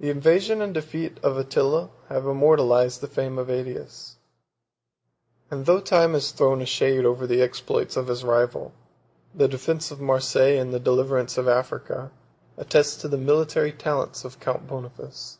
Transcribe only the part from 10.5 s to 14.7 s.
and the deliverance of Africa, attest the military talents of Count